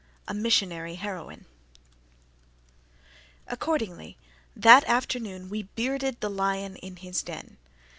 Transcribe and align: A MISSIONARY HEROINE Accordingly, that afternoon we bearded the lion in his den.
A 0.27 0.33
MISSIONARY 0.33 0.95
HEROINE 0.95 1.45
Accordingly, 3.45 4.17
that 4.55 4.83
afternoon 4.85 5.47
we 5.47 5.61
bearded 5.75 6.21
the 6.21 6.27
lion 6.31 6.77
in 6.77 6.95
his 6.95 7.21
den. 7.21 7.57